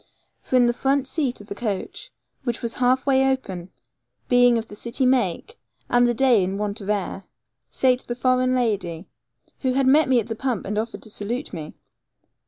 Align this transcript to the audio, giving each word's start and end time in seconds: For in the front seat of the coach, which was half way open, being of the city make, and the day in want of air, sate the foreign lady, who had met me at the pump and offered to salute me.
For 0.41 0.55
in 0.55 0.65
the 0.65 0.73
front 0.73 1.05
seat 1.05 1.41
of 1.41 1.47
the 1.47 1.53
coach, 1.53 2.11
which 2.43 2.63
was 2.63 2.73
half 2.73 3.05
way 3.05 3.29
open, 3.31 3.69
being 4.29 4.57
of 4.57 4.67
the 4.67 4.75
city 4.75 5.05
make, 5.05 5.59
and 5.91 6.07
the 6.07 6.15
day 6.15 6.43
in 6.43 6.57
want 6.57 6.81
of 6.81 6.89
air, 6.89 7.25
sate 7.69 8.07
the 8.07 8.15
foreign 8.15 8.55
lady, 8.55 9.07
who 9.59 9.73
had 9.73 9.85
met 9.85 10.09
me 10.09 10.19
at 10.19 10.25
the 10.27 10.33
pump 10.35 10.65
and 10.65 10.79
offered 10.79 11.03
to 11.03 11.11
salute 11.11 11.53
me. 11.53 11.75